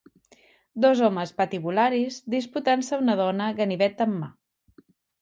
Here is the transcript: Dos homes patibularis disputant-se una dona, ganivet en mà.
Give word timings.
Dos 0.85 1.03
homes 1.07 1.33
patibularis 1.41 2.19
disputant-se 2.39 3.01
una 3.05 3.19
dona, 3.23 3.55
ganivet 3.63 4.07
en 4.09 4.21
mà. 4.25 4.35